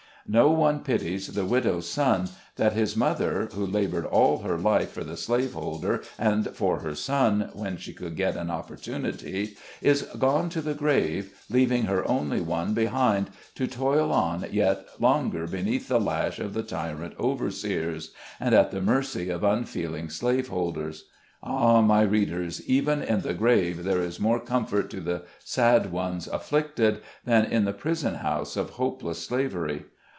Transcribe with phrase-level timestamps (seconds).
[0.27, 5.03] No one pities the widow's son, that his mother (who labored all her life for
[5.03, 10.47] the slave holder, and for her son, when she could get an opportunity) is gone
[10.49, 15.99] to the grave, leaving her only one behind, to toil on yet longer beneath the
[15.99, 21.05] lash of tyrant overseers, and at the mercy of unfeeling slave holders.
[21.41, 22.65] Ah, my readers!
[22.69, 23.91] even in the grave CUSTOMS OF THE SLAVES.
[23.91, 28.55] 183 there is more comfort to the sad ones afflicted, than in the prison house
[28.55, 29.85] of hopeless slavery.